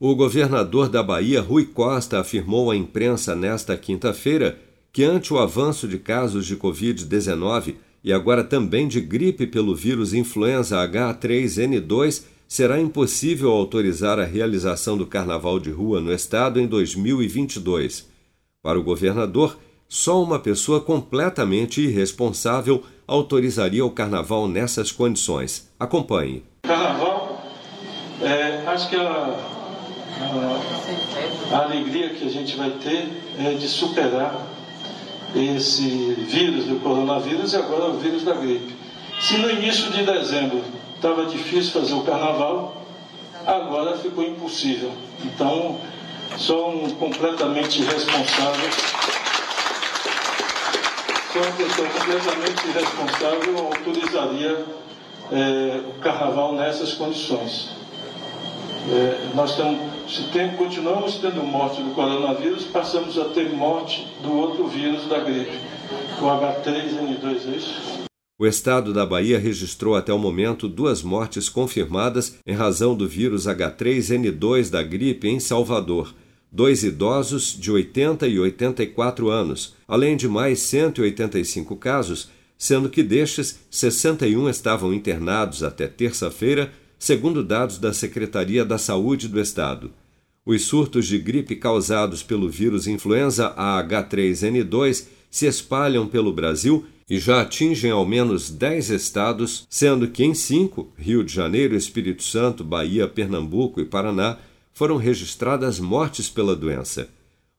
[0.00, 4.58] O governador da Bahia, Rui Costa, afirmou à imprensa nesta quinta-feira
[4.92, 10.12] que, ante o avanço de casos de Covid-19 e agora também de gripe pelo vírus
[10.12, 18.08] influenza H3N2, será impossível autorizar a realização do carnaval de rua no estado em 2022.
[18.60, 19.56] Para o governador,
[19.88, 25.70] só uma pessoa completamente irresponsável autorizaria o carnaval nessas condições.
[25.78, 26.42] Acompanhe.
[26.64, 27.44] Carnaval,
[28.20, 29.53] é, acho que a,
[31.84, 34.34] alegria que a gente vai ter é de superar
[35.34, 38.74] esse vírus do coronavírus e agora o vírus da gripe.
[39.20, 40.62] Se no início de dezembro
[40.94, 42.82] estava difícil fazer o carnaval,
[43.46, 44.92] agora ficou impossível.
[45.24, 45.78] Então,
[46.38, 48.70] sou um completamente irresponsável.
[51.32, 54.64] Sou uma pessoa completamente irresponsável autorizaria
[55.32, 57.70] é, o carnaval nessas condições.
[58.90, 64.32] É, nós temos, se tem, continuamos tendo morte do coronavírus, passamos a ter morte do
[64.32, 65.58] outro vírus da gripe,
[66.20, 68.04] o H3N2, é isso?
[68.38, 73.46] O estado da Bahia registrou até o momento duas mortes confirmadas em razão do vírus
[73.46, 76.12] H3N2 da gripe em Salvador.
[76.50, 82.28] Dois idosos de 80 e 84 anos, além de mais 185 casos,
[82.58, 86.72] sendo que destes, 61 estavam internados até terça-feira
[87.04, 89.92] segundo dados da Secretaria da Saúde do Estado.
[90.46, 97.40] Os surtos de gripe causados pelo vírus influenza AH3N2 se espalham pelo Brasil e já
[97.40, 103.08] atingem ao menos 10 estados, sendo que em cinco Rio de Janeiro, Espírito Santo, Bahia,
[103.08, 104.38] Pernambuco e Paraná
[104.72, 107.08] foram registradas mortes pela doença.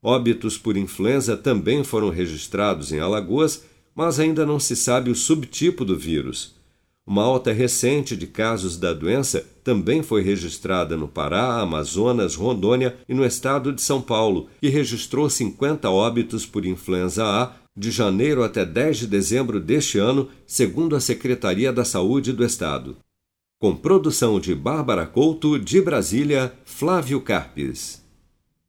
[0.02, 3.64] Óbitos por influenza também foram registrados em Alagoas,
[3.96, 6.54] mas ainda não se sabe o subtipo do vírus.
[7.08, 13.14] Uma alta recente de casos da doença também foi registrada no Pará, Amazonas, Rondônia e
[13.14, 18.66] no estado de São Paulo, que registrou 50 óbitos por influenza A de janeiro até
[18.66, 22.96] 10 de dezembro deste ano, segundo a Secretaria da Saúde do Estado.
[23.60, 28.05] Com produção de Bárbara Couto, de Brasília, Flávio Carpes.